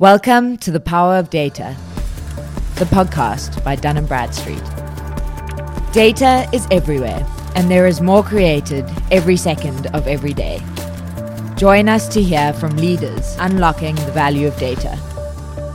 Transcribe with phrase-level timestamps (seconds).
[0.00, 1.76] Welcome to The Power of Data,
[2.76, 4.64] the podcast by Dun & Bradstreet.
[5.92, 7.22] Data is everywhere,
[7.54, 10.62] and there is more created every second of every day.
[11.56, 14.96] Join us to hear from leaders unlocking the value of data.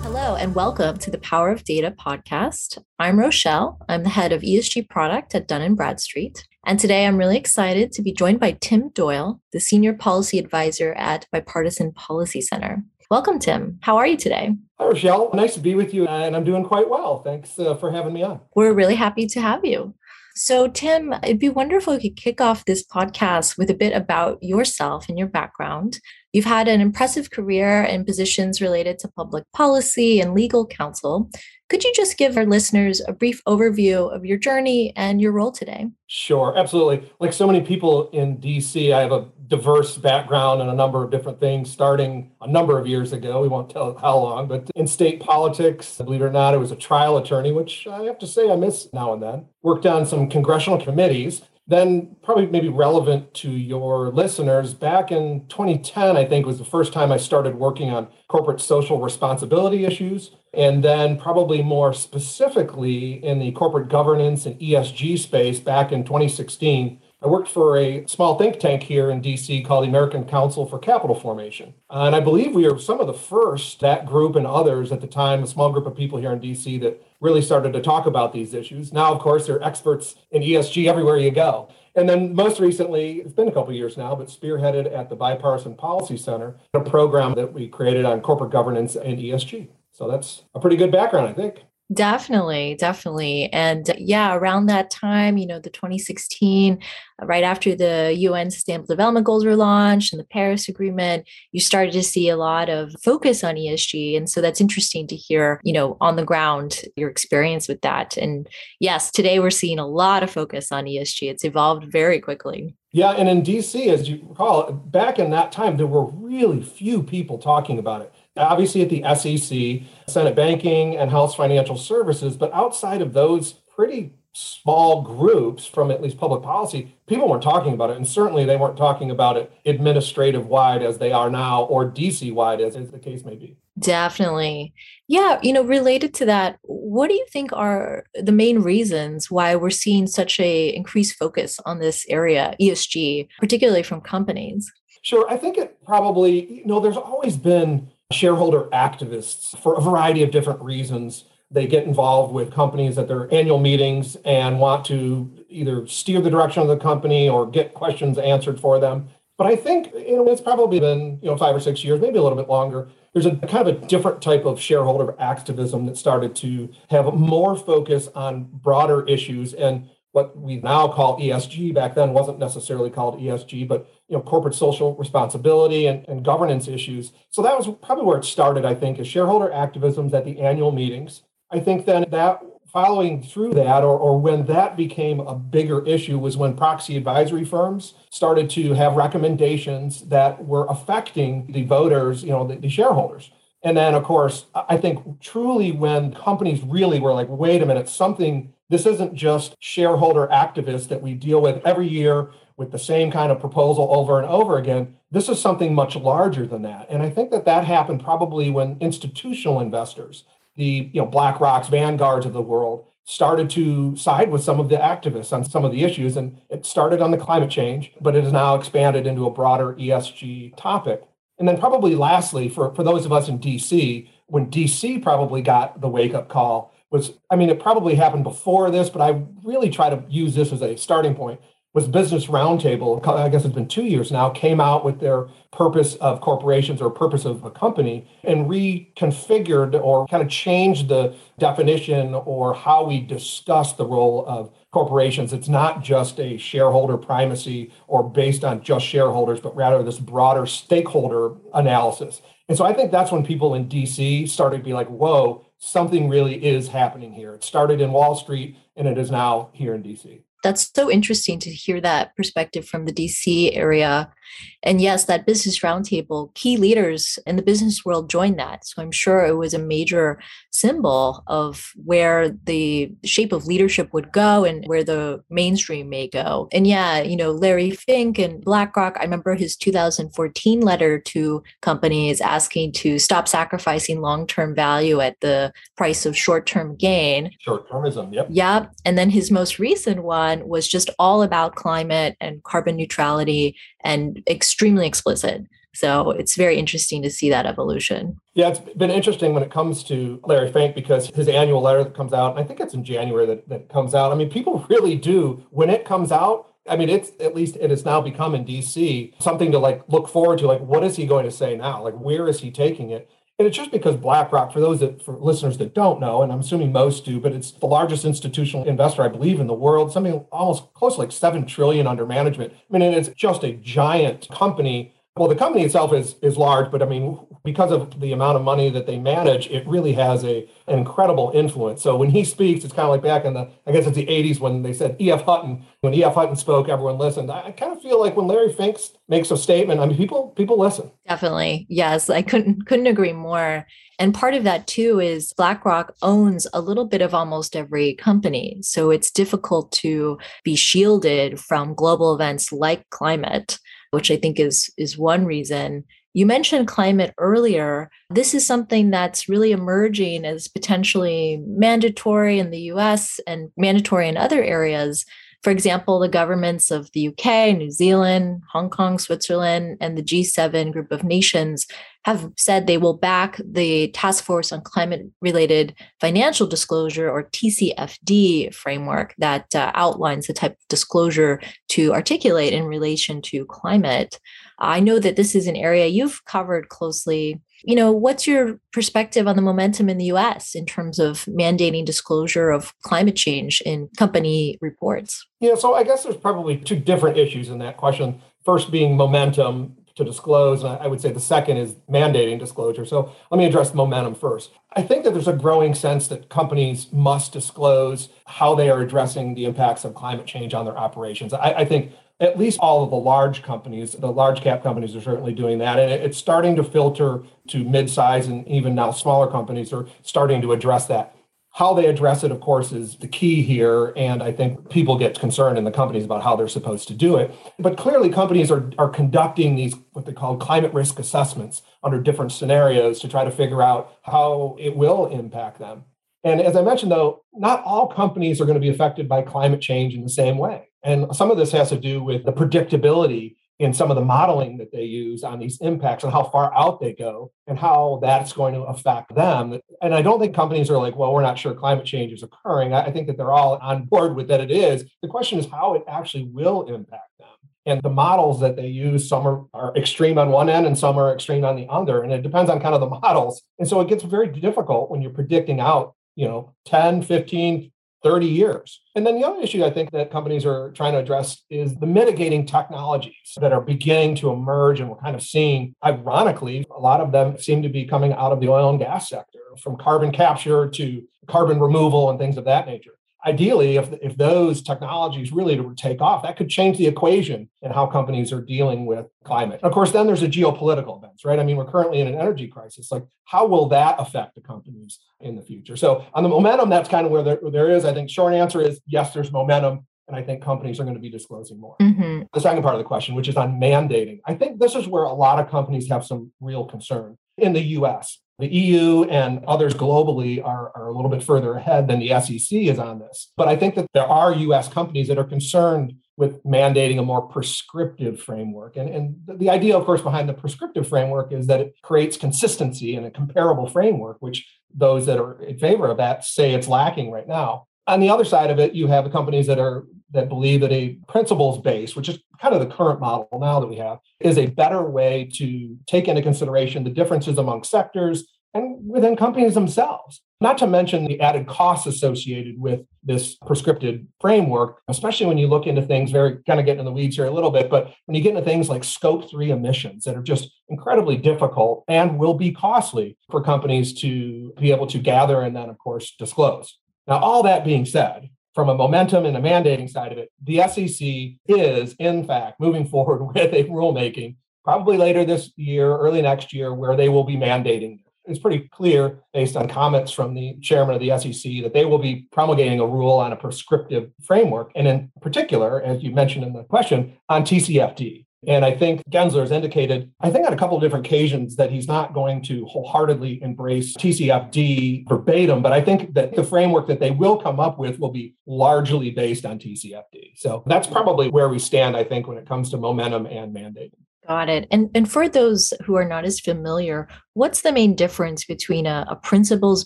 [0.02, 2.80] Hello, and welcome to the Power of Data podcast.
[2.98, 3.78] I'm Rochelle.
[3.88, 6.48] I'm the head of ESG product at Dun & Bradstreet.
[6.66, 10.94] And today I'm really excited to be joined by Tim Doyle, the Senior Policy Advisor
[10.94, 12.86] at Bipartisan Policy Center.
[13.12, 13.78] Welcome, Tim.
[13.82, 14.56] How are you today?
[14.80, 15.30] Hi, Rochelle.
[15.36, 17.22] Nice to be with you, and I'm doing quite well.
[17.22, 18.40] Thanks uh, for having me on.
[18.56, 19.94] We're really happy to have you.
[20.34, 23.94] So, Tim, it'd be wonderful if you could kick off this podcast with a bit
[23.94, 26.00] about yourself and your background.
[26.36, 31.30] You've had an impressive career in positions related to public policy and legal counsel.
[31.70, 35.54] Could you just give our listeners a brief overview of your journey and your role
[35.54, 35.88] today?
[36.08, 37.10] Sure, absolutely.
[37.22, 41.10] Like so many people in DC, I have a diverse background in a number of
[41.10, 43.42] different things, starting a number of years ago.
[43.42, 46.74] We won't tell how long, but in state politics, believe it or not, I was
[46.74, 49.46] a trial attorney, which I have to say I miss now and then.
[49.62, 56.18] Worked on some congressional committees then probably maybe relevant to your listeners back in 2010
[56.18, 60.84] i think was the first time i started working on corporate social responsibility issues and
[60.84, 67.28] then probably more specifically in the corporate governance and esg space back in 2016 I
[67.28, 71.16] worked for a small think tank here in DC called the American Council for Capital
[71.16, 71.74] Formation.
[71.90, 75.08] And I believe we are some of the first, that group and others at the
[75.08, 78.32] time, a small group of people here in DC that really started to talk about
[78.32, 78.94] these issues.
[78.94, 81.70] Now, of course, they're experts in ESG everywhere you go.
[81.96, 85.76] And then most recently, it's been a couple years now, but spearheaded at the Bipartisan
[85.76, 89.70] Policy Center, a program that we created on corporate governance and ESG.
[89.92, 91.65] So that's a pretty good background, I think.
[91.94, 93.48] Definitely, definitely.
[93.54, 96.80] And yeah, around that time, you know, the 2016,
[97.22, 101.60] uh, right after the UN Sustainable Development Goals were launched and the Paris Agreement, you
[101.60, 104.18] started to see a lot of focus on ESG.
[104.18, 108.18] And so that's interesting to hear, you know, on the ground, your experience with that.
[108.18, 108.48] And
[108.80, 111.30] yes, today we're seeing a lot of focus on ESG.
[111.30, 112.76] It's evolved very quickly.
[112.94, 117.04] Yeah, and in DC, as you recall, back in that time, there were really few
[117.04, 122.36] people talking about it obviously at the SEC, Senate Banking, and House Financial Services.
[122.36, 127.74] But outside of those pretty small groups from at least public policy, people weren't talking
[127.74, 127.96] about it.
[127.96, 132.34] And certainly they weren't talking about it administrative wide as they are now or DC
[132.34, 133.58] wide as, as the case may be.
[133.80, 134.74] Definitely.
[135.08, 135.40] Yeah.
[135.42, 139.70] You know, related to that, what do you think are the main reasons why we're
[139.70, 144.70] seeing such a increased focus on this area, ESG, particularly from companies?
[145.02, 145.30] Sure.
[145.30, 150.32] I think it probably, you know, there's always been shareholder activists for a variety of
[150.32, 151.26] different reasons.
[151.50, 156.30] They get involved with companies at their annual meetings and want to either steer the
[156.30, 159.08] direction of the company or get questions answered for them.
[159.38, 162.18] But I think you know it's probably been you know five or six years, maybe
[162.18, 162.90] a little bit longer.
[163.14, 167.56] There's a kind of a different type of shareholder activism that started to have more
[167.56, 171.74] focus on broader issues and what we now call ESG.
[171.74, 176.68] Back then wasn't necessarily called ESG, but you know corporate social responsibility and, and governance
[176.68, 180.40] issues so that was probably where it started i think is shareholder activisms at the
[180.40, 185.36] annual meetings i think then that following through that or, or when that became a
[185.36, 191.64] bigger issue was when proxy advisory firms started to have recommendations that were affecting the
[191.64, 193.32] voters you know the, the shareholders
[193.64, 197.90] and then of course i think truly when companies really were like wait a minute
[197.90, 203.12] something this isn't just shareholder activists that we deal with every year with the same
[203.12, 204.96] kind of proposal over and over again.
[205.12, 206.88] This is something much larger than that.
[206.90, 210.24] And I think that that happened probably when institutional investors,
[210.56, 214.78] the you know BlackRock's, Vanguards of the world, started to side with some of the
[214.78, 216.18] activists on some of the issues.
[216.18, 219.74] And it started on the climate change, but it has now expanded into a broader
[219.74, 221.04] ESG topic.
[221.38, 225.82] And then probably lastly, for, for those of us in DC, when DC probably got
[225.82, 229.70] the wake up call was, I mean, it probably happened before this, but I really
[229.70, 231.40] try to use this as a starting point
[231.76, 235.96] was Business Roundtable, I guess it's been two years now, came out with their purpose
[235.96, 242.14] of corporations or purpose of a company and reconfigured or kind of changed the definition
[242.14, 245.34] or how we discuss the role of corporations.
[245.34, 250.46] It's not just a shareholder primacy or based on just shareholders, but rather this broader
[250.46, 252.22] stakeholder analysis.
[252.48, 256.08] And so I think that's when people in DC started to be like, whoa, something
[256.08, 257.34] really is happening here.
[257.34, 260.22] It started in Wall Street and it is now here in DC.
[260.46, 264.14] That's so interesting to hear that perspective from the DC area.
[264.62, 268.66] And yes, that business roundtable, key leaders in the business world joined that.
[268.66, 270.20] So I'm sure it was a major
[270.52, 276.48] symbol of where the shape of leadership would go and where the mainstream may go.
[276.52, 282.22] And yeah, you know, Larry Fink and BlackRock, I remember his 2014 letter to companies
[282.22, 287.32] asking to stop sacrificing long term value at the price of short term gain.
[287.40, 288.28] Short termism, yep.
[288.30, 288.74] Yep.
[288.86, 294.22] And then his most recent one was just all about climate and carbon neutrality and
[294.28, 295.46] extremely explicit.
[295.76, 298.18] So it's very interesting to see that evolution.
[298.34, 301.94] Yeah, it's been interesting when it comes to Larry Fink because his annual letter that
[301.94, 304.12] comes out, I think it's in January that, that comes out.
[304.12, 307.70] I mean, people really do, when it comes out, I mean, it's at least it
[307.70, 310.48] has now become in DC something to like look forward to.
[310.48, 311.84] Like, what is he going to say now?
[311.84, 313.10] Like, where is he taking it?
[313.38, 316.40] And it's just because BlackRock, for those that, for listeners that don't know, and I'm
[316.40, 320.26] assuming most do, but it's the largest institutional investor, I believe, in the world, something
[320.32, 322.54] almost close to like 7 trillion under management.
[322.54, 326.70] I mean, and it's just a giant company well, the company itself is is large,
[326.70, 330.26] but I mean, because of the amount of money that they manage, it really has
[330.26, 331.82] a incredible influence.
[331.82, 334.06] So when he speaks, it's kind of like back in the I guess it's the
[334.06, 335.22] 80s when they said E.F.
[335.22, 335.64] Hutton.
[335.80, 336.16] When E.F.
[336.16, 337.32] Hutton spoke, everyone listened.
[337.32, 338.78] I, kind of feel like when Larry Fink
[339.08, 340.92] makes a statement, I mean, people people listen.
[341.08, 343.66] Definitely, yes, I couldn't couldn't agree more.
[343.98, 348.58] And part of that too is BlackRock owns a little bit of almost every company.
[348.64, 353.60] So it's difficult to be shielded from global events like climate
[353.96, 355.86] which I think is is one reason.
[356.14, 357.90] You mentioned climate earlier.
[358.10, 364.18] This is something that's really emerging as potentially mandatory in the US and mandatory in
[364.18, 365.06] other areas.
[365.44, 370.72] For example, the governments of the UK, New Zealand, Hong Kong, Switzerland, and the G7
[370.72, 371.68] group of nations
[372.06, 378.54] have said they will back the Task Force on Climate Related Financial Disclosure, or TCFD,
[378.54, 384.20] framework that uh, outlines the type of disclosure to articulate in relation to climate.
[384.60, 389.28] I know that this is an area you've covered closely you know, what's your perspective
[389.28, 393.90] on the momentum in the US in terms of mandating disclosure of climate change in
[393.98, 395.26] company reports?
[395.40, 398.22] Yeah, so I guess there's probably two different issues in that question.
[398.44, 400.62] First being momentum to disclose.
[400.62, 402.86] And I would say the second is mandating disclosure.
[402.86, 404.52] So let me address momentum first.
[404.76, 409.36] I think that there's a growing sense that companies must disclose how they are addressing
[409.36, 411.34] the impacts of climate change on their operations.
[411.34, 415.02] I, I think at least all of the large companies, the large cap companies are
[415.02, 415.78] certainly doing that.
[415.80, 420.54] And it's starting to filter to mid-size and even now smaller companies are starting to
[420.54, 421.16] address that.
[421.52, 423.94] How they address it, of course, is the key here.
[423.96, 427.16] And I think people get concerned in the companies about how they're supposed to do
[427.16, 427.34] it.
[427.58, 432.34] But clearly, companies are, are conducting these, what they call climate risk assessments under different
[432.34, 435.86] scenarios to try to figure out how it will impact them.
[436.26, 439.62] And as I mentioned, though, not all companies are going to be affected by climate
[439.62, 440.70] change in the same way.
[440.86, 444.58] And some of this has to do with the predictability in some of the modeling
[444.58, 448.34] that they use on these impacts and how far out they go and how that's
[448.34, 449.60] going to affect them.
[449.82, 452.74] And I don't think companies are like, well, we're not sure climate change is occurring.
[452.74, 454.84] I think that they're all on board with that it is.
[455.02, 457.28] The question is how it actually will impact them.
[457.66, 460.98] And the models that they use, some are, are extreme on one end and some
[461.00, 462.04] are extreme on the other.
[462.04, 463.42] And it depends on kind of the models.
[463.58, 467.72] And so it gets very difficult when you're predicting out, you know, 10, 15,
[468.06, 468.82] 30 years.
[468.94, 471.88] And then the other issue I think that companies are trying to address is the
[471.88, 474.80] mitigating technologies that are beginning to emerge.
[474.80, 478.32] And we're kind of seeing, ironically, a lot of them seem to be coming out
[478.32, 482.46] of the oil and gas sector, from carbon capture to carbon removal and things of
[482.46, 482.92] that nature
[483.26, 487.72] ideally, if, if those technologies really to take off, that could change the equation in
[487.72, 489.60] how companies are dealing with climate.
[489.64, 491.40] Of course, then there's a geopolitical events, right?
[491.40, 492.92] I mean, we're currently in an energy crisis.
[492.92, 495.76] Like, how will that affect the companies in the future?
[495.76, 497.86] So, on the momentum, that's kind of where there, where there is.
[497.86, 499.86] I think short answer is yes, there's momentum.
[500.08, 501.76] And I think companies are going to be disclosing more.
[501.82, 502.24] Mm-hmm.
[502.32, 505.04] The second part of the question, which is on mandating, I think this is where
[505.04, 508.20] a lot of companies have some real concern in the US.
[508.40, 512.58] The EU and others globally are, are a little bit further ahead than the SEC
[512.58, 513.32] is on this.
[513.38, 517.22] But I think that there are US companies that are concerned with mandating a more
[517.22, 518.78] prescriptive framework.
[518.78, 522.96] And, and the idea, of course, behind the prescriptive framework is that it creates consistency
[522.96, 527.12] and a comparable framework, which those that are in favor of that say it's lacking
[527.12, 527.68] right now.
[527.88, 530.98] On the other side of it, you have companies that are that believe that a
[531.08, 534.48] principles base, which is kind of the current model now that we have, is a
[534.48, 540.22] better way to take into consideration the differences among sectors and within companies themselves.
[540.42, 545.68] Not to mention the added costs associated with this prescriptive framework, especially when you look
[545.68, 548.16] into things very kind of getting in the weeds here a little bit, but when
[548.16, 552.34] you get into things like scope three emissions that are just incredibly difficult and will
[552.34, 556.78] be costly for companies to be able to gather and then, of course, disclose.
[557.08, 560.66] Now, all that being said, from a momentum and a mandating side of it, the
[560.68, 566.52] SEC is, in fact, moving forward with a rulemaking probably later this year, early next
[566.52, 568.00] year, where they will be mandating.
[568.28, 572.00] It's pretty clear based on comments from the chairman of the SEC that they will
[572.00, 574.72] be promulgating a rule on a prescriptive framework.
[574.76, 578.25] And in particular, as you mentioned in the question, on TCFD.
[578.48, 581.72] And I think Gensler has indicated, I think on a couple of different occasions, that
[581.72, 587.00] he's not going to wholeheartedly embrace TCFD verbatim, but I think that the framework that
[587.00, 590.34] they will come up with will be largely based on TCFD.
[590.36, 593.92] So that's probably where we stand, I think, when it comes to momentum and mandating.
[594.28, 594.68] Got it.
[594.72, 599.06] And and for those who are not as familiar, what's the main difference between a,
[599.08, 599.86] a principles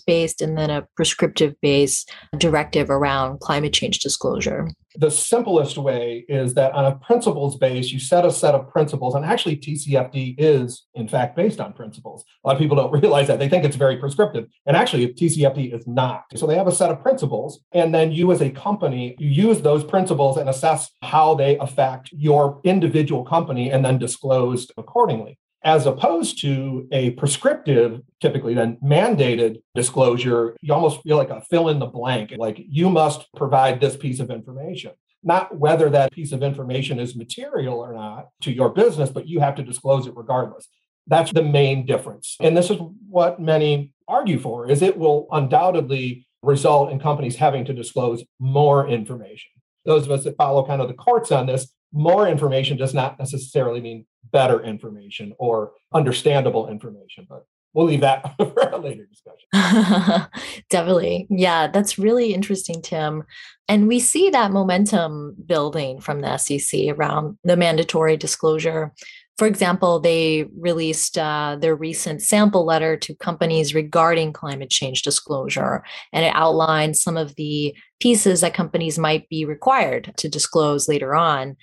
[0.00, 4.70] based and then a prescriptive based directive around climate change disclosure?
[4.96, 9.14] The simplest way is that on a principles base, you set a set of principles,
[9.14, 12.24] and actually TCFD is in fact based on principles.
[12.44, 13.38] A lot of people don't realize that.
[13.38, 14.46] They think it's very prescriptive.
[14.66, 16.24] And actually, TCFD is not.
[16.34, 19.60] So they have a set of principles, and then you as a company, you use
[19.60, 25.86] those principles and assess how they affect your individual company and then disclose accordingly as
[25.86, 31.78] opposed to a prescriptive, typically then mandated disclosure, you almost feel like a fill in
[31.78, 34.92] the blank, like you must provide this piece of information.
[35.22, 39.40] Not whether that piece of information is material or not to your business, but you
[39.40, 40.66] have to disclose it regardless.
[41.06, 42.36] That's the main difference.
[42.40, 47.66] And this is what many argue for is it will undoubtedly result in companies having
[47.66, 49.50] to disclose more information.
[49.84, 53.18] Those of us that follow kind of the courts on this, more information does not
[53.18, 57.26] necessarily mean better information or understandable information.
[57.28, 60.28] But we'll leave that for a later discussion.
[60.70, 61.26] Definitely.
[61.30, 63.24] Yeah, that's really interesting, Tim.
[63.68, 68.92] And we see that momentum building from the SEC around the mandatory disclosure.
[69.38, 75.82] For example, they released uh, their recent sample letter to companies regarding climate change disclosure,
[76.12, 81.14] and it outlines some of the pieces that companies might be required to disclose later
[81.14, 81.56] on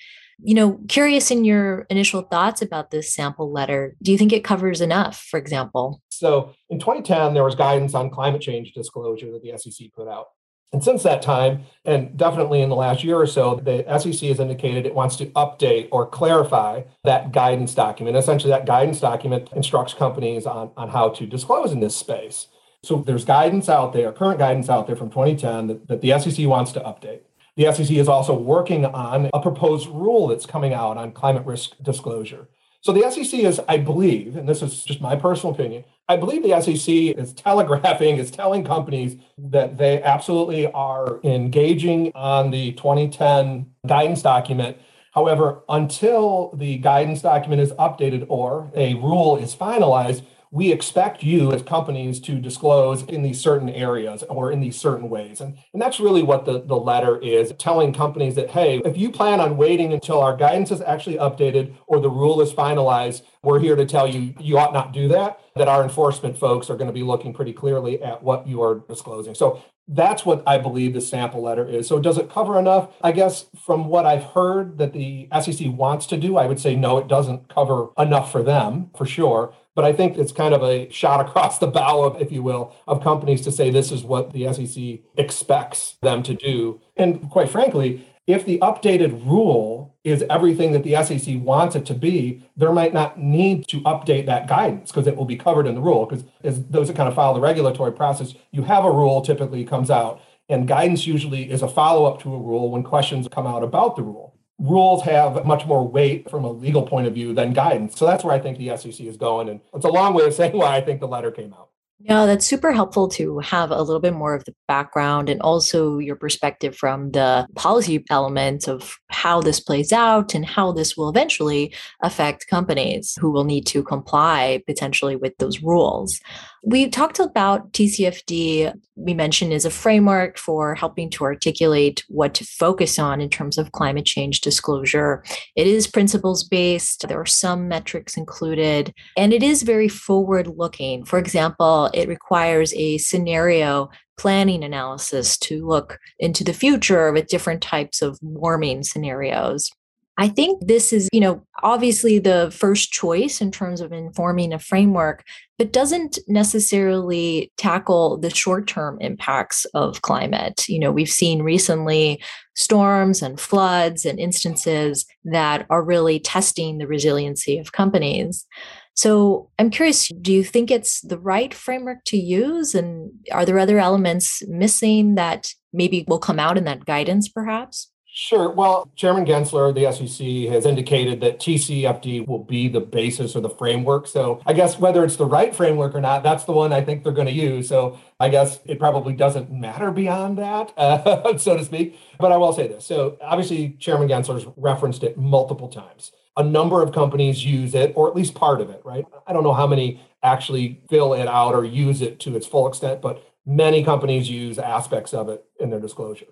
[0.43, 3.95] you know, curious in your initial thoughts about this sample letter.
[4.01, 6.01] Do you think it covers enough, for example?
[6.09, 10.27] So in 2010, there was guidance on climate change disclosure that the SEC put out.
[10.73, 14.39] And since that time, and definitely in the last year or so, the SEC has
[14.39, 18.17] indicated it wants to update or clarify that guidance document.
[18.17, 22.47] Essentially, that guidance document instructs companies on, on how to disclose in this space.
[22.87, 26.47] So there's guidance out there, current guidance out there from 2010 that, that the SEC
[26.47, 27.19] wants to update.
[27.57, 31.71] The SEC is also working on a proposed rule that's coming out on climate risk
[31.81, 32.47] disclosure.
[32.79, 36.43] So the SEC is, I believe, and this is just my personal opinion, I believe
[36.43, 43.69] the SEC is telegraphing, is telling companies that they absolutely are engaging on the 2010
[43.85, 44.77] guidance document.
[45.11, 51.51] However, until the guidance document is updated or a rule is finalized, we expect you
[51.51, 55.41] as companies to disclose in these certain areas or in these certain ways.
[55.41, 59.11] And, and that's really what the, the letter is telling companies that, hey, if you
[59.11, 63.59] plan on waiting until our guidance is actually updated or the rule is finalized, we're
[63.59, 66.87] here to tell you you ought not do that, that our enforcement folks are going
[66.87, 69.35] to be looking pretty clearly at what you are disclosing.
[69.35, 71.87] So that's what I believe the sample letter is.
[71.87, 72.89] So, does it cover enough?
[73.01, 76.75] I guess from what I've heard that the SEC wants to do, I would say
[76.75, 79.53] no, it doesn't cover enough for them, for sure.
[79.77, 82.75] But I think it's kind of a shot across the bow of, if you will,
[82.87, 86.81] of companies to say this is what the SEC expects them to do.
[86.95, 91.93] And quite frankly, if the updated rule is everything that the SEC wants it to
[91.93, 95.75] be, there might not need to update that guidance because it will be covered in
[95.75, 96.07] the rule.
[96.07, 99.63] Because as those that kind of follow the regulatory process, you have a rule typically
[99.63, 100.19] comes out,
[100.49, 103.95] and guidance usually is a follow up to a rule when questions come out about
[103.95, 107.97] the rule rules have much more weight from a legal point of view than guidance.
[107.97, 109.49] So that's where I think the SEC is going.
[109.49, 111.69] And it's a long way of saying why I think the letter came out.
[111.99, 115.97] Yeah, that's super helpful to have a little bit more of the background and also
[115.97, 121.09] your perspective from the policy element of how this plays out and how this will
[121.09, 121.73] eventually
[122.03, 126.21] affect companies who will need to comply potentially with those rules.
[126.63, 132.45] We talked about TCFD, we mentioned is a framework for helping to articulate what to
[132.45, 135.23] focus on in terms of climate change disclosure.
[135.55, 141.05] It is principles based, there are some metrics included, and it is very forward looking.
[141.05, 147.61] For example, it requires a scenario planning analysis to look into the future with different
[147.61, 149.71] types of warming scenarios.
[150.19, 154.57] I think this is, you know, obviously the first choice in terms of informing a
[154.57, 155.23] framework,
[155.59, 160.67] but doesn't necessarily tackle the short term impacts of climate.
[160.67, 162.19] You know, we've seen recently
[162.55, 168.47] storms and floods and instances that are really testing the resiliency of companies.
[168.95, 172.73] So I'm curious, do you think it's the right framework to use?
[172.73, 177.91] And are there other elements missing that maybe will come out in that guidance, perhaps?
[178.19, 178.49] Sure.
[178.49, 183.49] Well, Chairman Gensler, the SEC, has indicated that TCFD will be the basis or the
[183.51, 184.07] framework.
[184.07, 187.03] So I guess whether it's the right framework or not, that's the one I think
[187.03, 187.67] they're going to use.
[187.69, 191.99] So I guess it probably doesn't matter beyond that, uh, so to speak.
[192.19, 192.87] But I will say this.
[192.87, 196.11] So obviously, Chairman Gensler's referenced it multiple times.
[196.37, 199.05] A number of companies use it, or at least part of it, right?
[199.27, 202.67] I don't know how many actually fill it out or use it to its full
[202.67, 206.25] extent, but many companies use aspects of it in their disclosure.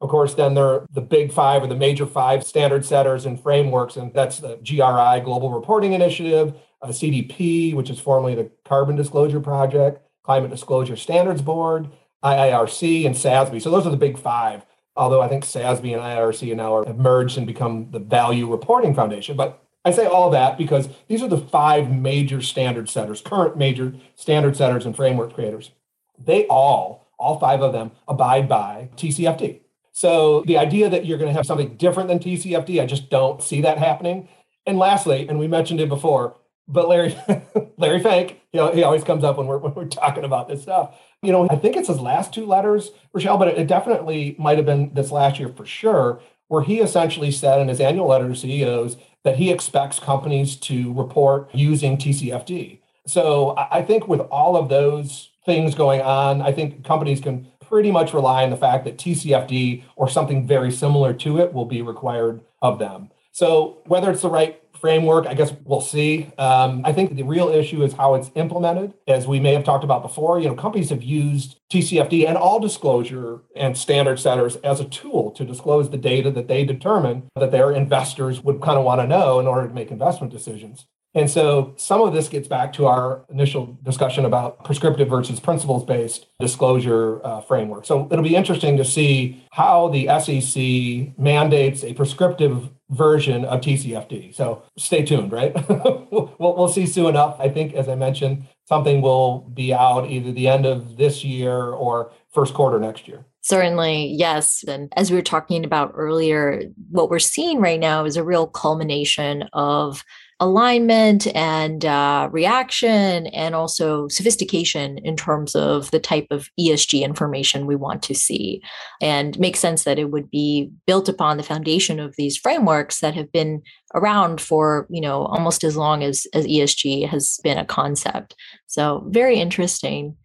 [0.00, 3.40] Of course, then there are the big five or the major five standard setters and
[3.40, 8.94] frameworks, and that's the GRI, Global Reporting Initiative, uh, CDP, which is formerly the Carbon
[8.94, 11.88] Disclosure Project, Climate Disclosure Standards Board,
[12.22, 13.60] IIRC, and SASB.
[13.60, 14.64] So those are the big five.
[14.94, 19.36] Although I think SASB and IIRC now have merged and become the Value Reporting Foundation.
[19.36, 23.94] But I say all that because these are the five major standard setters, current major
[24.16, 25.70] standard setters and framework creators.
[26.18, 29.60] They all, all five of them, abide by TCFD.
[29.98, 33.42] So the idea that you're going to have something different than TCFD, I just don't
[33.42, 34.28] see that happening.
[34.64, 36.36] And lastly, and we mentioned it before,
[36.68, 37.18] but Larry
[37.78, 40.62] Larry Fink, you know, he always comes up when we're when we're talking about this
[40.62, 40.94] stuff.
[41.20, 44.66] You know, I think it's his last two letters, Rochelle, but it definitely might have
[44.66, 48.36] been this last year for sure, where he essentially said in his annual letter to
[48.36, 52.78] CEOs that he expects companies to report using TCFD.
[53.08, 57.90] So I think with all of those things going on, I think companies can pretty
[57.90, 61.82] much rely on the fact that TCFD or something very similar to it will be
[61.82, 63.10] required of them.
[63.32, 66.30] So whether it's the right framework, I guess we'll see.
[66.38, 68.94] Um, I think the real issue is how it's implemented.
[69.06, 72.60] As we may have talked about before, you know, companies have used TCFD and all
[72.60, 77.50] disclosure and standard setters as a tool to disclose the data that they determine that
[77.50, 80.86] their investors would kind of want to know in order to make investment decisions.
[81.14, 85.84] And so some of this gets back to our initial discussion about prescriptive versus principles
[85.84, 87.86] based disclosure uh, framework.
[87.86, 94.34] So it'll be interesting to see how the SEC mandates a prescriptive version of TCFD.
[94.34, 95.54] So stay tuned, right?
[95.68, 97.36] we'll, we'll see soon enough.
[97.38, 101.56] I think, as I mentioned, something will be out either the end of this year
[101.56, 103.24] or first quarter next year.
[103.40, 104.62] Certainly, yes.
[104.68, 108.46] And as we were talking about earlier, what we're seeing right now is a real
[108.46, 110.04] culmination of
[110.40, 117.66] alignment and uh, reaction and also sophistication in terms of the type of ESG information
[117.66, 118.62] we want to see.
[119.00, 123.14] And makes sense that it would be built upon the foundation of these frameworks that
[123.14, 123.62] have been
[123.94, 128.36] around for, you know, almost as long as, as ESG has been a concept.
[128.66, 130.16] So very interesting.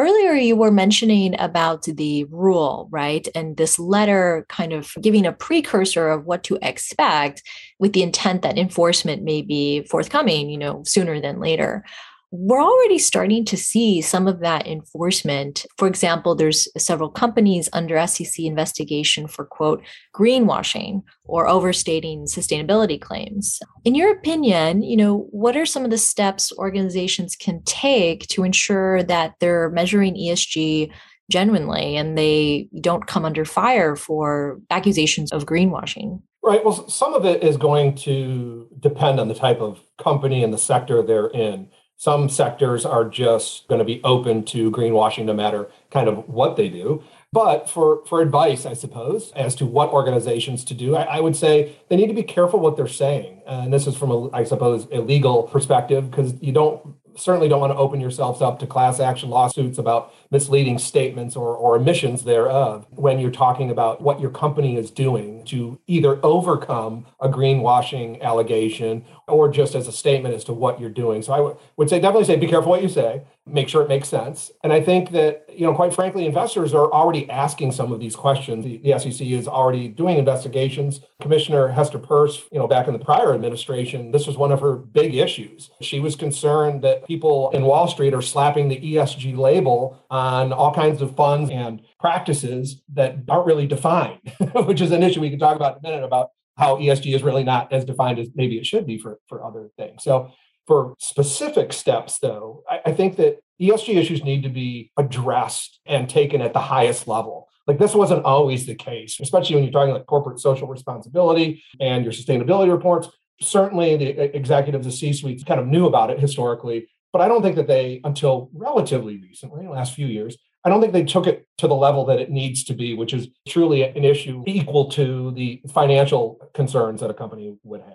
[0.00, 3.28] Earlier, you were mentioning about the rule, right?
[3.34, 7.42] And this letter kind of giving a precursor of what to expect
[7.78, 11.84] with the intent that enforcement may be forthcoming, you know, sooner than later
[12.32, 15.66] we're already starting to see some of that enforcement.
[15.76, 19.82] For example, there's several companies under SEC investigation for quote
[20.14, 23.58] greenwashing or overstating sustainability claims.
[23.84, 28.44] In your opinion, you know, what are some of the steps organizations can take to
[28.44, 30.92] ensure that they're measuring ESG
[31.30, 36.22] genuinely and they don't come under fire for accusations of greenwashing?
[36.42, 36.64] Right.
[36.64, 40.58] Well, some of it is going to depend on the type of company and the
[40.58, 41.68] sector they're in
[42.00, 46.56] some sectors are just going to be open to greenwashing no matter kind of what
[46.56, 47.04] they do.
[47.30, 51.36] But for, for advice, I suppose, as to what organizations to do, I, I would
[51.36, 53.42] say they need to be careful what they're saying.
[53.46, 56.80] and this is from, a, I suppose, a legal perspective, because you don't
[57.16, 61.56] certainly don't want to open yourselves up to class action lawsuits about misleading statements or,
[61.56, 67.06] or omissions thereof when you're talking about what your company is doing to either overcome
[67.20, 71.22] a greenwashing allegation or just as a statement as to what you're doing.
[71.22, 73.88] So I w- would say definitely say be careful what you say, make sure it
[73.88, 74.50] makes sense.
[74.62, 78.14] And I think that, you know, quite frankly, investors are already asking some of these
[78.14, 78.64] questions.
[78.64, 81.00] The, the SEC is already doing investigations.
[81.20, 84.76] Commissioner Hester Peirce, you know, back in the prior administration, this was one of her
[84.76, 85.70] big issues.
[85.80, 90.19] She was concerned that people in Wall Street are slapping the ESG label on
[90.52, 94.20] all kinds of funds and practices that aren't really defined,
[94.54, 97.22] which is an issue we can talk about in a minute about how ESG is
[97.22, 100.02] really not as defined as maybe it should be for, for other things.
[100.04, 100.30] So
[100.66, 106.08] for specific steps, though, I, I think that ESG issues need to be addressed and
[106.08, 107.48] taken at the highest level.
[107.66, 112.04] Like this wasn't always the case, especially when you're talking like corporate social responsibility and
[112.04, 113.08] your sustainability reports.
[113.40, 117.42] Certainly, the executives of C suites kind of knew about it historically, but I don't
[117.42, 121.46] think that they, until relatively recently, last few years, I don't think they took it
[121.58, 125.30] to the level that it needs to be, which is truly an issue equal to
[125.32, 127.94] the financial concerns that a company would have.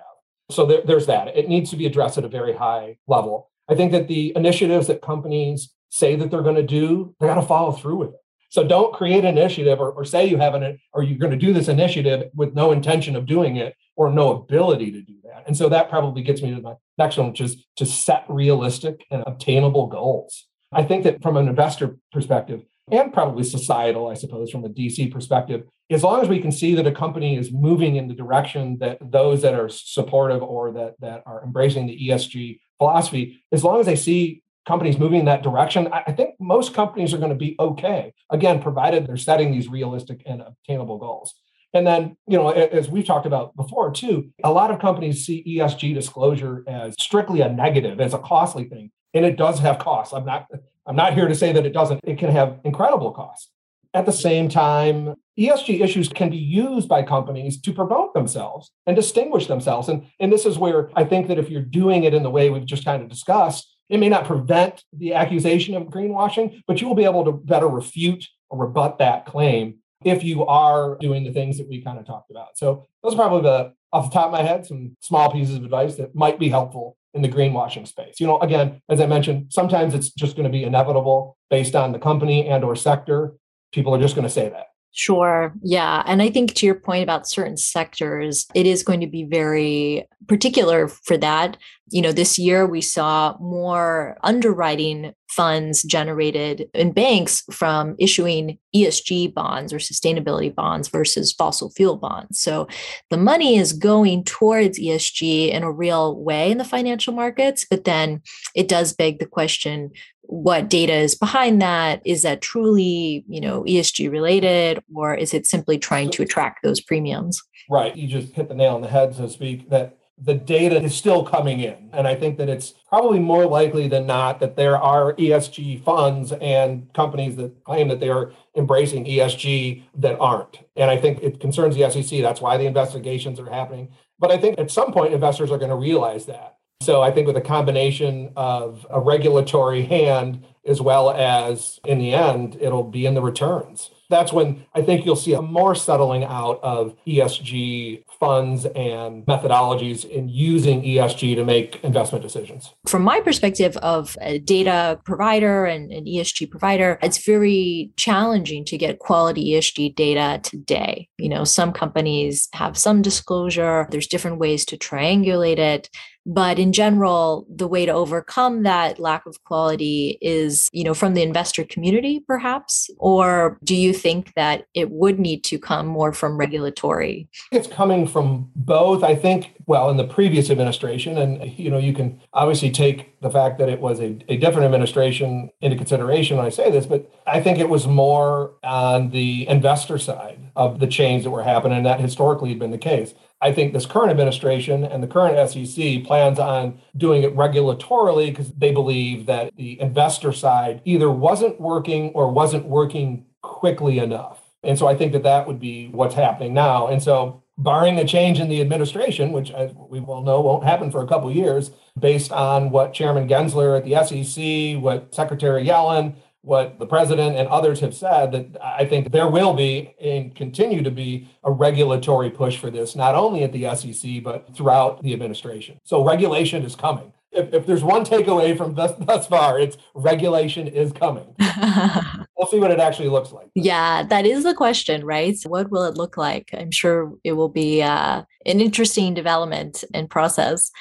[0.49, 1.35] So there, there's that.
[1.37, 3.49] It needs to be addressed at a very high level.
[3.69, 7.35] I think that the initiatives that companies say that they're going to do, they got
[7.35, 8.19] to follow through with it.
[8.55, 11.45] So don't create an initiative or, or say you have an or you're going to
[11.45, 15.43] do this initiative with no intention of doing it or no ability to do that.
[15.45, 19.05] And so that probably gets me to my next one, which is to set realistic
[19.11, 20.45] and obtainable goals.
[20.71, 25.11] I think that from an investor perspective, and probably societal, I suppose, from a DC
[25.11, 28.77] perspective, as long as we can see that a company is moving in the direction
[28.79, 33.81] that those that are supportive or that that are embracing the ESG philosophy, as long
[33.81, 37.35] as they see companies moving in that direction, I think most companies are going to
[37.35, 38.13] be okay.
[38.29, 41.35] Again, provided they're setting these realistic and obtainable goals.
[41.73, 45.43] And then, you know, as we've talked about before too, a lot of companies see
[45.45, 48.91] ESG disclosure as strictly a negative, as a costly thing.
[49.13, 50.13] And it does have costs.
[50.13, 50.47] I'm not
[50.87, 52.01] I'm not here to say that it doesn't.
[52.03, 53.49] It can have incredible costs.
[53.93, 58.95] At the same time, ESG issues can be used by companies to promote themselves and
[58.95, 59.89] distinguish themselves.
[59.89, 62.49] And, and this is where I think that if you're doing it in the way
[62.49, 66.87] we've just kind of discussed, it may not prevent the accusation of greenwashing, but you
[66.87, 71.31] will be able to better refute or rebut that claim if you are doing the
[71.31, 72.57] things that we kind of talked about.
[72.57, 75.63] So those are probably the off the top of my head, some small pieces of
[75.63, 78.19] advice that might be helpful in the greenwashing space.
[78.19, 81.93] You know, again, as I mentioned, sometimes it's just going to be inevitable based on
[81.93, 83.35] the company and or sector.
[83.71, 84.67] People are just going to say that.
[84.97, 85.53] Sure.
[85.61, 86.03] Yeah.
[86.05, 90.07] And I think to your point about certain sectors, it is going to be very
[90.29, 91.57] particular for that.
[91.89, 99.33] You know, this year we saw more underwriting funds generated in banks from issuing ESG
[99.33, 102.39] bonds or sustainability bonds versus fossil fuel bonds.
[102.39, 102.67] So
[103.09, 107.83] the money is going towards ESG in a real way in the financial markets, but
[107.83, 108.21] then
[108.55, 109.91] it does beg the question
[110.27, 115.45] what data is behind that is that truly you know esg related or is it
[115.45, 119.15] simply trying to attract those premiums right you just hit the nail on the head
[119.15, 121.89] so to speak that the data is still coming in.
[121.91, 126.31] And I think that it's probably more likely than not that there are ESG funds
[126.31, 130.59] and companies that claim that they are embracing ESG that aren't.
[130.75, 132.21] And I think it concerns the SEC.
[132.21, 133.89] That's why the investigations are happening.
[134.17, 136.55] But I think at some point, investors are going to realize that.
[136.85, 142.13] So I think with a combination of a regulatory hand as well as in the
[142.13, 146.23] end, it'll be in the returns that's when I think you'll see a more settling
[146.23, 152.73] out of ESG funds and methodologies in using ESG to make investment decisions.
[152.87, 158.77] From my perspective of a data provider and an ESG provider, it's very challenging to
[158.77, 161.09] get quality ESG data today.
[161.17, 165.89] You know, some companies have some disclosure, there's different ways to triangulate it
[166.25, 171.13] but in general the way to overcome that lack of quality is you know from
[171.13, 172.89] the investor community perhaps?
[172.97, 177.27] Or do you think that it would need to come more from regulatory?
[177.51, 179.51] It's coming from both i think.
[179.67, 183.67] Well in the previous administration and you know you can obviously take the fact that
[183.67, 187.57] it was a, a different administration into consideration when i say this but i think
[187.57, 191.99] it was more on the investor side of the change that were happening and that
[191.99, 196.39] historically had been the case I think this current administration and the current SEC plans
[196.39, 202.31] on doing it regulatorily because they believe that the investor side either wasn't working or
[202.31, 204.41] wasn't working quickly enough.
[204.63, 206.87] And so I think that that would be what's happening now.
[206.87, 209.51] And so barring a change in the administration, which
[209.89, 213.85] we well know won't happen for a couple years, based on what Chairman Gensler at
[213.85, 219.11] the SEC, what Secretary Yellen, what the president and others have said that I think
[219.11, 223.51] there will be and continue to be a regulatory push for this, not only at
[223.51, 225.79] the SEC, but throughout the administration.
[225.83, 227.11] So regulation is coming.
[227.31, 231.35] If, if there's one takeaway from thus, thus far, it's regulation is coming.
[232.37, 233.49] we'll see what it actually looks like.
[233.55, 235.35] Yeah, that is the question, right?
[235.35, 236.51] So what will it look like?
[236.53, 240.71] I'm sure it will be uh, an interesting development and process.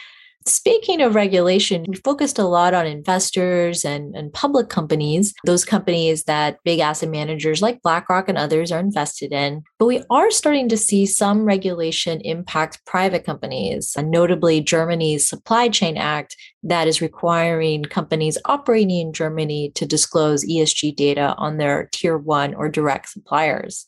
[0.46, 6.24] Speaking of regulation, we focused a lot on investors and, and public companies, those companies
[6.24, 9.62] that big asset managers like BlackRock and others are invested in.
[9.78, 15.96] But we are starting to see some regulation impact private companies, notably Germany's Supply Chain
[15.96, 22.18] Act that is requiring companies operating in Germany to disclose ESG data on their tier
[22.18, 23.86] one or direct suppliers.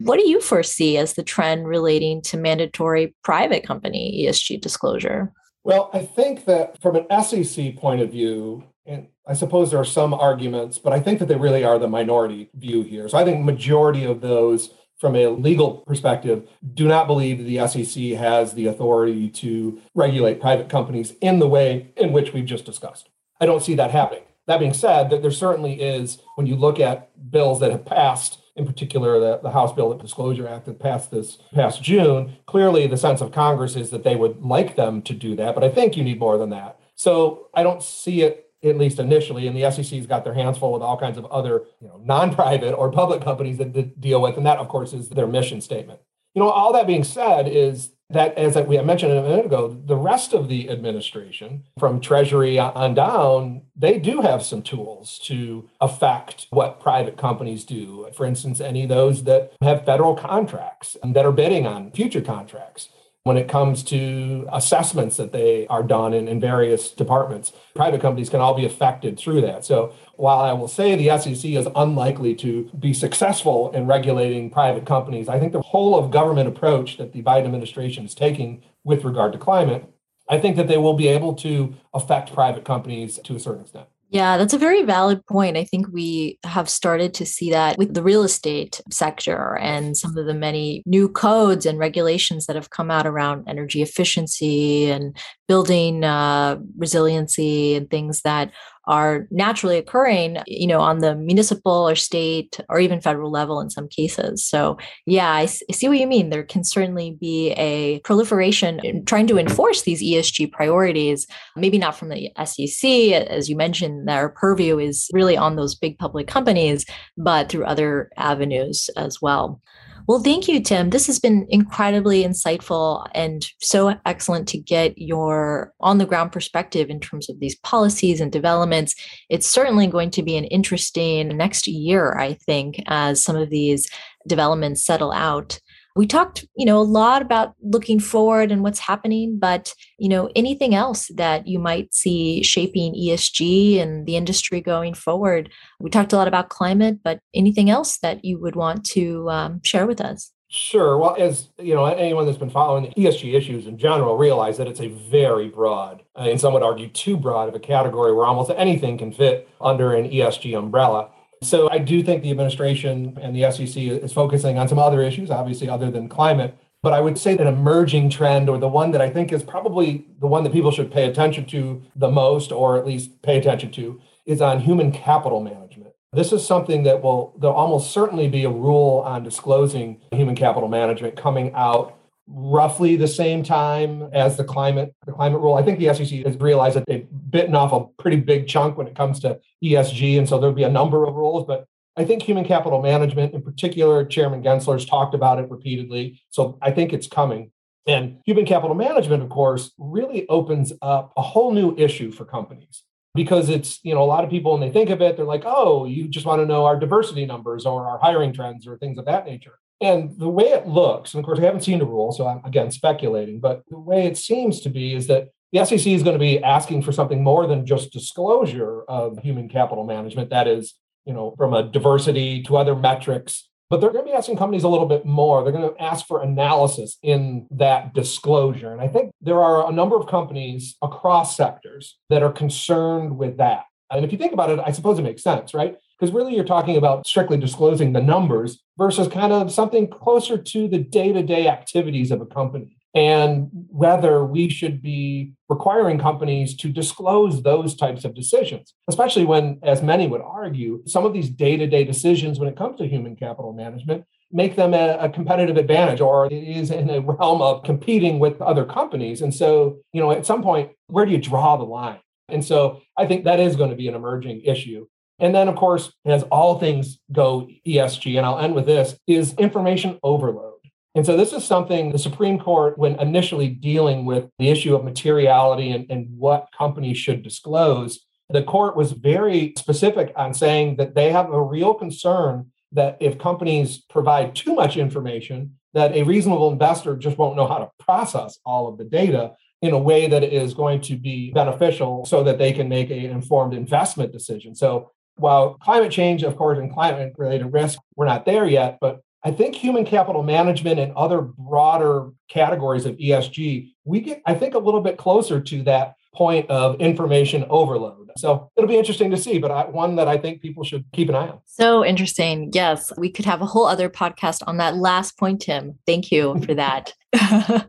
[0.00, 5.32] What do you foresee as the trend relating to mandatory private company ESG disclosure?
[5.64, 9.84] Well, I think that from an SEC point of view, and I suppose there are
[9.84, 13.08] some arguments, but I think that they really are the minority view here.
[13.08, 18.02] So I think majority of those from a legal perspective do not believe the SEC
[18.18, 23.08] has the authority to regulate private companies in the way in which we've just discussed.
[23.40, 24.22] I don't see that happening.
[24.52, 28.38] That being said, that there certainly is when you look at bills that have passed
[28.54, 32.86] in particular the, the House Bill of Disclosure Act that passed this past June, clearly
[32.86, 35.54] the sense of Congress is that they would like them to do that.
[35.54, 36.78] But I think you need more than that.
[36.94, 39.46] So I don't see it at least initially.
[39.46, 42.74] And the SEC's got their hands full with all kinds of other, you know, non-private
[42.74, 46.00] or public companies that, that deal with, and that, of course, is their mission statement.
[46.34, 49.96] You know, all that being said, is that, as we mentioned a minute ago, the
[49.96, 56.46] rest of the administration, from Treasury on down, they do have some tools to affect
[56.50, 58.08] what private companies do.
[58.14, 62.20] For instance, any of those that have federal contracts and that are bidding on future
[62.20, 62.88] contracts
[63.24, 67.52] when it comes to assessments that they are done in, in various departments.
[67.74, 69.64] Private companies can all be affected through that.
[69.64, 74.86] So while I will say the SEC is unlikely to be successful in regulating private
[74.86, 79.04] companies, I think the whole of government approach that the Biden administration is taking with
[79.04, 79.84] regard to climate,
[80.28, 83.86] I think that they will be able to affect private companies to a certain extent.
[84.12, 85.56] Yeah, that's a very valid point.
[85.56, 90.18] I think we have started to see that with the real estate sector and some
[90.18, 95.16] of the many new codes and regulations that have come out around energy efficiency and
[95.52, 98.50] building uh, resiliency and things that
[98.86, 103.68] are naturally occurring, you know, on the municipal or state or even federal level in
[103.68, 104.42] some cases.
[104.42, 106.30] So, yeah, I, see what you mean.
[106.30, 111.98] There can certainly be a proliferation in trying to enforce these ESG priorities, maybe not
[111.98, 116.86] from the SEC, as you mentioned, their purview is really on those big public companies,
[117.18, 119.60] but through other avenues as well.
[120.08, 120.90] Well, thank you, Tim.
[120.90, 126.90] This has been incredibly insightful and so excellent to get your on the ground perspective
[126.90, 128.94] in terms of these policies and developments.
[129.30, 133.88] It's certainly going to be an interesting next year, I think, as some of these
[134.26, 135.58] developments settle out
[135.96, 140.30] we talked you know a lot about looking forward and what's happening but you know
[140.34, 145.50] anything else that you might see shaping esg and the industry going forward
[145.80, 149.60] we talked a lot about climate but anything else that you would want to um,
[149.62, 150.98] share with us Sure.
[150.98, 154.68] Well, as you know, anyone that's been following the ESG issues in general realize that
[154.68, 158.26] it's a very broad, uh, and some would argue too broad of a category where
[158.26, 161.08] almost anything can fit under an ESG umbrella.
[161.42, 165.30] So I do think the administration and the SEC is focusing on some other issues,
[165.30, 166.56] obviously, other than climate.
[166.82, 170.06] But I would say that emerging trend, or the one that I think is probably
[170.20, 173.70] the one that people should pay attention to the most, or at least pay attention
[173.72, 175.94] to, is on human capital management.
[176.12, 180.68] This is something that will, there'll almost certainly be a rule on disclosing human capital
[180.68, 185.54] management coming out roughly the same time as the climate the climate rule.
[185.54, 188.86] I think the SEC has realized that they've bitten off a pretty big chunk when
[188.86, 191.46] it comes to ESG, and so there'll be a number of rules.
[191.46, 191.66] But
[191.96, 196.20] I think human capital management, in particular, Chairman Gensler's talked about it repeatedly.
[196.30, 197.50] So I think it's coming.
[197.86, 202.84] And human capital management, of course, really opens up a whole new issue for companies
[203.14, 205.42] because it's, you know, a lot of people when they think of it, they're like,
[205.44, 208.98] oh, you just want to know our diversity numbers or our hiring trends or things
[208.98, 209.58] of that nature.
[209.80, 212.44] And the way it looks, and of course, I haven't seen the rule, so I'm
[212.44, 216.14] again speculating, but the way it seems to be is that the SEC is going
[216.14, 220.30] to be asking for something more than just disclosure of human capital management.
[220.30, 223.48] That is, you know, from a diversity to other metrics.
[223.68, 225.42] But they're going to be asking companies a little bit more.
[225.42, 228.70] They're going to ask for analysis in that disclosure.
[228.70, 233.38] And I think there are a number of companies across sectors that are concerned with
[233.38, 233.64] that.
[233.90, 235.76] And if you think about it, I suppose it makes sense, right?
[236.02, 240.66] because really you're talking about strictly disclosing the numbers versus kind of something closer to
[240.66, 247.42] the day-to-day activities of a company and whether we should be requiring companies to disclose
[247.42, 251.66] those types of decisions, especially when, as many would argue, some of these day to
[251.66, 256.00] day decisions when it comes to human capital management make them a, a, competitive advantage
[256.00, 259.20] or it is in a realm of competing with other companies.
[259.20, 262.00] And so, you know, at some point, where do you draw the line?
[262.28, 264.86] And so I think that is going to be an emerging issue.
[265.18, 269.34] And then, of course, as all things go ESG, and I'll end with this, is
[269.34, 270.51] information overload.
[270.94, 274.84] And so this is something the Supreme Court, when initially dealing with the issue of
[274.84, 280.94] materiality and, and what companies should disclose, the court was very specific on saying that
[280.94, 286.50] they have a real concern that if companies provide too much information, that a reasonable
[286.50, 290.22] investor just won't know how to process all of the data in a way that
[290.22, 294.54] is going to be beneficial so that they can make an informed investment decision.
[294.54, 299.00] So while climate change, of course, and climate related risk, we're not there yet, but
[299.24, 304.54] I think human capital management and other broader categories of ESG, we get, I think,
[304.54, 308.10] a little bit closer to that point of information overload.
[308.16, 311.08] So it'll be interesting to see, but I, one that I think people should keep
[311.08, 311.40] an eye on.
[311.46, 312.50] So interesting.
[312.52, 315.78] Yes, we could have a whole other podcast on that last point, Tim.
[315.86, 316.92] Thank you for that.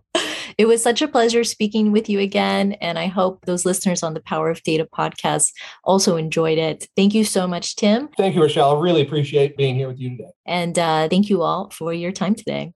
[0.57, 2.73] It was such a pleasure speaking with you again.
[2.73, 5.51] And I hope those listeners on the Power of Data podcast
[5.83, 6.87] also enjoyed it.
[6.95, 8.09] Thank you so much, Tim.
[8.17, 8.77] Thank you, Rochelle.
[8.77, 10.29] I really appreciate being here with you today.
[10.45, 12.73] And uh, thank you all for your time today.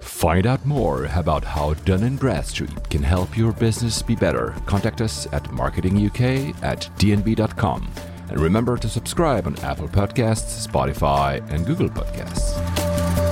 [0.00, 4.54] Find out more about how Dun & Bradstreet can help your business be better.
[4.66, 7.92] Contact us at marketinguk at dnb.com.
[8.30, 13.27] And remember to subscribe on Apple Podcasts, Spotify, and Google Podcasts.